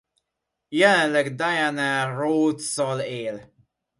[0.79, 3.37] Jelenleg Diana Rhodes-sal él.